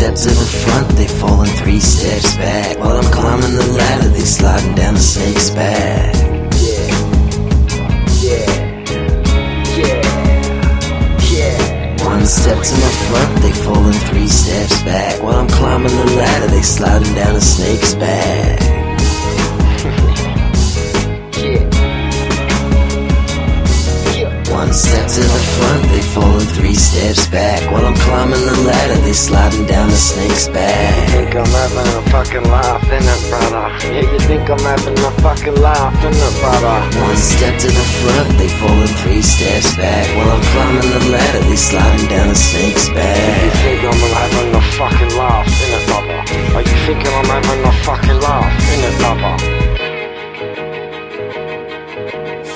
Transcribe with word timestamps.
step 0.00 0.14
to 0.14 0.28
the 0.30 0.50
front, 0.64 0.88
they 0.96 1.06
falling 1.06 1.50
three 1.60 1.78
steps 1.78 2.34
back. 2.36 2.78
While 2.78 2.96
I'm 2.96 3.12
climbing 3.12 3.54
the 3.54 3.66
ladder, 3.76 4.08
they 4.08 4.20
sliding 4.20 4.74
down 4.74 4.94
the 4.94 5.00
snake's 5.00 5.50
back. 5.50 6.14
Yeah. 6.56 6.88
Yeah. 8.24 8.48
Yeah. 9.76 10.00
Yeah. 11.36 12.06
One 12.06 12.24
step 12.24 12.62
to 12.62 12.74
my 12.80 12.92
front, 13.08 13.42
they 13.42 13.52
falling 13.52 14.00
three 14.08 14.28
steps 14.28 14.82
back. 14.84 15.22
While 15.22 15.38
I'm 15.38 15.48
climbing 15.48 15.94
the 15.94 16.16
ladder, 16.16 16.46
they 16.46 16.62
sliding 16.62 17.14
down 17.14 17.34
the 17.34 17.42
snake's 17.42 17.94
back. 17.94 18.79
To 25.10 25.20
the 25.26 25.42
front, 25.58 25.82
they 25.90 26.02
falling 26.14 26.46
three 26.54 26.74
steps 26.74 27.26
back. 27.28 27.58
While 27.72 27.84
I'm 27.84 27.98
climbing 28.06 28.46
the 28.46 28.62
ladder, 28.62 29.00
they 29.02 29.12
sliding 29.12 29.66
down 29.66 29.88
the 29.90 29.96
snake's 29.96 30.46
back. 30.46 30.94
You 31.10 31.26
think 31.26 31.34
I'm 31.34 31.50
having 31.50 31.90
a 31.98 32.02
fucking 32.14 32.46
laugh 32.46 32.84
in 32.86 33.02
it, 33.02 33.22
brother. 33.26 33.66
Yeah, 33.90 34.06
you 34.06 34.20
think 34.30 34.46
I'm 34.46 34.62
having 34.62 34.94
a 34.94 35.10
fucking 35.18 35.58
laugh 35.58 35.98
in 36.06 36.14
it, 36.14 36.34
brother. 36.38 36.76
One 37.02 37.16
step 37.16 37.58
to 37.58 37.66
the 37.66 37.86
front, 37.98 38.38
they 38.38 38.50
falling 38.62 38.94
three 39.02 39.22
steps 39.22 39.74
back. 39.74 40.06
While 40.14 40.30
I'm 40.30 40.44
climbing 40.54 40.90
the 40.94 41.02
ladder, 41.10 41.42
they 41.42 41.58
sliding 41.58 42.06
down 42.06 42.28
the 42.28 42.38
snake's 42.38 42.88
back. 42.90 43.42
You 43.42 43.50
think 43.66 43.80
I'm 43.82 43.98
having 44.14 44.54
a 44.54 44.62
fucking 44.78 45.12
laugh 45.18 45.46
in 45.50 45.70
it, 45.74 45.84
brother? 45.90 46.18
Are 46.54 46.62
you 46.62 46.76
thinking 46.86 47.10
I'm 47.10 47.26
having 47.26 47.62
a 47.66 47.72
fucking 47.82 48.20
laugh 48.22 48.59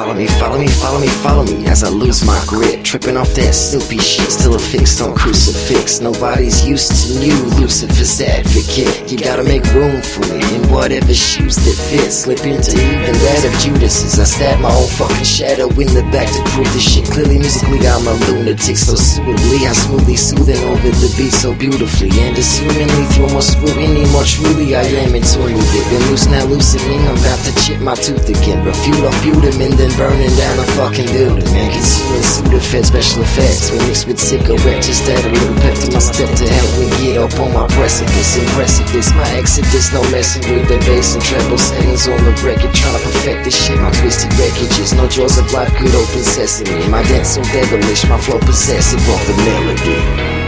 Follow 0.00 0.14
me, 0.14 0.26
follow 0.40 0.58
me, 0.58 0.66
follow 0.66 0.98
me, 0.98 1.08
follow 1.20 1.44
me 1.44 1.66
as 1.66 1.84
I 1.84 1.90
lose 1.90 2.24
my 2.24 2.42
grip. 2.48 2.82
Tripping 2.82 3.18
off 3.18 3.34
that 3.34 3.52
Snoopy 3.52 3.98
shit, 3.98 4.32
still 4.32 4.54
affixed 4.54 5.02
on 5.02 5.14
crucifix. 5.14 6.00
Nobody's 6.00 6.64
used 6.64 6.88
to 7.04 7.20
you, 7.20 7.36
Lucifer's 7.60 8.18
advocate. 8.18 9.12
You 9.12 9.18
gotta 9.20 9.44
make 9.44 9.62
room 9.76 10.00
for 10.00 10.24
me 10.32 10.40
in 10.56 10.64
whatever 10.72 11.12
shoes 11.12 11.56
that 11.56 11.76
fit. 11.76 12.08
Slip 12.08 12.40
into 12.48 12.80
even 12.80 13.12
that 13.12 13.44
of 13.44 13.52
Judas's. 13.60 14.18
I 14.18 14.24
stab 14.24 14.60
my 14.64 14.72
own 14.72 14.88
fucking 14.88 15.28
shadow 15.28 15.68
in 15.76 15.92
the 15.92 16.00
back 16.08 16.32
to 16.32 16.40
prove 16.56 16.72
this 16.72 16.80
shit. 16.80 17.04
Clearly, 17.04 17.36
musically, 17.36 17.84
I'm 17.84 18.08
a 18.08 18.16
lunatic. 18.24 18.80
So 18.80 18.96
suitably, 18.96 19.68
I 19.68 19.76
smoothly 19.76 20.16
soothing 20.16 20.64
over 20.64 20.90
the 20.96 21.12
beat 21.20 21.36
so 21.36 21.52
beautifully. 21.52 22.08
And 22.24 22.40
assumingly, 22.40 23.04
through 23.12 23.36
more 23.36 23.44
scrutiny, 23.44 24.08
more 24.16 24.24
truly, 24.24 24.72
I 24.72 24.80
am 25.04 25.12
in 25.12 25.20
tune 25.20 25.52
with 25.52 25.76
it. 25.76 25.84
Been 25.92 26.08
loose 26.08 26.24
now, 26.24 26.48
loosening. 26.48 27.04
I'm 27.04 27.20
about 27.20 27.44
to 27.44 27.52
chip 27.60 27.84
my 27.84 27.94
tooth 28.00 28.24
again. 28.24 28.64
Refute 28.64 29.04
off 29.04 29.20
butamin, 29.20 29.76
then 29.76 29.89
burning 29.96 30.34
down 30.36 30.56
the 30.56 30.66
fucking 30.76 31.06
building. 31.10 31.46
Man, 31.54 31.70
consuming 31.72 32.22
Sudafed 32.22 32.84
special 32.86 33.22
effects. 33.22 33.70
We 33.70 33.78
mixed 33.86 34.06
with 34.06 34.18
cigarette, 34.18 34.82
just 34.82 35.08
add 35.08 35.24
a 35.24 35.30
little 35.30 35.56
pep 35.62 35.74
to 35.78 35.88
my 35.92 36.02
step 36.02 36.28
to 36.28 36.46
help 36.46 36.72
me 36.78 36.86
get 37.00 37.16
up 37.18 37.34
on 37.40 37.52
my 37.52 37.66
precipice. 37.68 38.36
Impressive, 38.36 38.90
this 38.92 39.12
my 39.14 39.28
exodus. 39.36 39.92
No 39.92 40.02
messing 40.10 40.44
with 40.50 40.68
the 40.68 40.78
bass 40.86 41.14
and 41.14 41.22
treble 41.22 41.58
settings 41.58 42.08
on 42.08 42.18
the 42.24 42.34
record. 42.42 42.72
Trying 42.74 42.98
to 42.98 43.02
perfect 43.04 43.44
this 43.44 43.56
shit. 43.56 43.78
My 43.78 43.90
twisted 43.90 44.30
wreckages. 44.38 44.96
No 44.96 45.08
jaws 45.08 45.38
of 45.38 45.52
life 45.52 45.72
could 45.76 45.94
open 45.94 46.22
sesame. 46.22 46.88
My 46.88 47.02
dance 47.04 47.36
so 47.36 47.42
devilish, 47.50 48.08
my 48.08 48.18
flow 48.18 48.38
possessive 48.40 49.02
of 49.08 49.20
the 49.26 49.34
melody. 49.44 50.39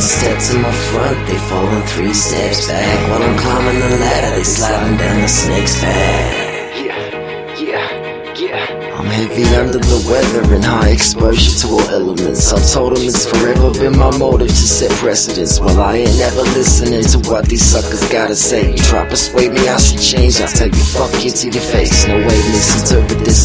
Yeah. 0.00 0.06
One 0.06 0.08
step 0.08 0.38
to 0.48 0.58
my 0.60 0.72
front, 0.72 1.28
they 1.28 1.38
falling 1.50 1.82
three 1.82 2.14
steps 2.14 2.66
back. 2.66 3.10
While 3.10 3.22
I'm 3.22 3.36
climbing 3.38 3.80
the 3.80 3.98
ladder, 3.98 4.36
they 4.36 4.44
sliding 4.44 4.96
down 4.96 5.20
the 5.20 5.28
snake's 5.28 5.80
back. 5.80 6.74
Yeah. 6.74 7.60
Yeah. 7.60 8.34
Yeah. 8.34 8.96
I'm 8.96 9.06
heavy 9.06 9.44
under 9.56 9.78
the 9.78 10.00
weather 10.08 10.54
and 10.54 10.64
high 10.64 10.90
exposure 10.90 11.52
to 11.60 11.66
all 11.68 11.88
elements. 11.90 12.52
I 12.52 12.60
told 12.72 12.96
them 12.96 13.04
it's 13.04 13.26
forever 13.26 13.72
been 13.72 13.98
my 13.98 14.16
motive 14.16 14.48
to 14.48 14.54
set 14.54 14.90
precedents. 14.92 15.60
Well, 15.60 15.78
I 15.78 15.96
ain't 15.96 16.18
never 16.18 16.42
listening 16.56 17.04
to 17.04 17.18
what 17.28 17.46
these 17.46 17.64
suckers 17.64 18.00
gotta 18.08 18.36
say. 18.36 18.72
You 18.72 18.78
try 18.78 19.04
to 19.04 19.10
persuade 19.10 19.52
me 19.52 19.68
I 19.68 19.76
should 19.76 20.00
change, 20.00 20.40
I 20.40 20.46
tell 20.46 20.68
you 20.68 20.84
fuck 20.96 21.12
you 21.24 21.30
to 21.30 21.46
your 21.50 21.62
face. 21.62 22.06
No 22.08 22.16
way, 22.16 22.24
misinterpret 22.24 23.20
this, 23.20 23.20
I'm 23.20 23.20
certain 23.20 23.28
with 23.28 23.39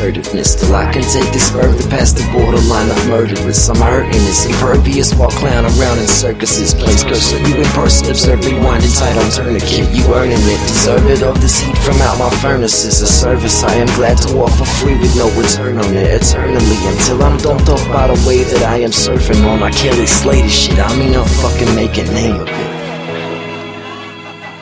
assertiveness. 0.00 0.54
Till 0.54 0.74
I 0.74 0.90
can 0.92 1.02
take 1.02 1.30
this 1.32 1.50
further 1.50 1.88
past 1.90 2.16
the 2.16 2.24
borderline 2.32 2.90
of 2.90 3.08
murderous. 3.08 3.68
I'm 3.68 3.76
hurting 3.76 4.24
this 4.24 4.46
impervious 4.46 5.14
while 5.14 5.30
clown 5.30 5.64
around 5.64 5.98
in 5.98 6.06
circuses. 6.06 6.74
Place 6.74 7.04
cursor, 7.04 7.38
you 7.38 7.56
in 7.56 7.68
person, 7.76 8.08
observe 8.10 8.40
me 8.44 8.54
winding 8.58 8.90
tight 8.92 9.16
on 9.16 9.30
tourniquet. 9.30 9.92
You 9.92 10.04
earning 10.14 10.40
it, 10.40 10.60
deserve 10.68 11.06
it 11.06 11.22
of 11.22 11.40
this 11.40 11.60
heat 11.60 11.76
from 11.78 12.00
out 12.00 12.18
my 12.18 12.30
furnaces. 12.40 13.02
A 13.02 13.06
service 13.06 13.62
I 13.62 13.74
am 13.74 13.88
glad 13.98 14.16
to 14.24 14.38
offer 14.38 14.64
free 14.80 14.98
with 14.98 15.14
no 15.16 15.28
return 15.36 15.78
on 15.78 15.92
it 15.94 16.08
eternally 16.22 16.80
until 16.88 17.22
I'm 17.22 17.36
dumped 17.38 17.68
off 17.68 17.84
by 17.88 18.06
the 18.06 18.16
wave 18.26 18.48
that 18.50 18.62
I 18.62 18.78
am 18.78 18.90
surfing 18.90 19.44
on. 19.46 19.62
I 19.62 19.70
Kelly 19.70 20.06
Slater 20.06 20.48
shit, 20.48 20.78
I 20.78 20.96
mean 20.96 21.14
I'll 21.14 21.24
fucking 21.24 21.74
make 21.74 21.96
a 21.98 22.04
name 22.12 22.40
of 22.40 22.48
it. 22.48 22.80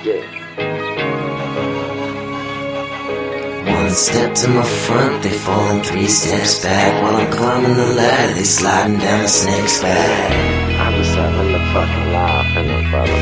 Yeah. 0.04 0.37
One 3.88 3.96
step 3.96 4.34
to 4.34 4.48
my 4.48 4.64
front, 4.64 5.22
they 5.22 5.32
falling 5.32 5.82
three 5.82 6.08
steps 6.08 6.62
back. 6.62 7.02
While 7.02 7.16
I'm 7.16 7.32
climbing 7.32 7.74
the 7.74 7.86
ladder, 7.94 8.34
they 8.34 8.44
sliding 8.44 8.98
down 8.98 9.22
the 9.22 9.28
snake's 9.28 9.80
back. 9.80 10.78
I'm 10.78 10.92
just 11.02 11.16
having 11.16 11.54
a 11.54 11.72
fucking 11.72 12.12
laugh, 12.12 12.56
and 12.58 12.70
I'm 12.70 12.90
brother. 12.90 13.12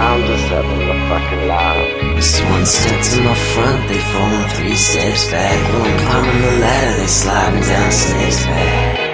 I'm 0.00 0.22
just 0.24 0.48
having 0.48 0.80
a 0.80 0.96
fucking 1.10 1.46
laugh. 1.46 1.76
It's 2.16 2.40
one 2.40 2.64
step 2.64 3.02
to 3.04 3.20
my 3.20 3.34
front, 3.52 3.88
they 3.88 3.98
falling 3.98 4.48
three 4.56 4.76
steps 4.76 5.30
back. 5.30 5.74
While 5.74 5.82
I'm 5.84 5.98
climbing 5.98 6.40
the 6.40 6.52
ladder, 6.58 6.96
they 7.00 7.06
sliding 7.06 7.60
down 7.60 7.84
the 7.84 7.92
snake's 7.92 8.44
back. 8.46 9.08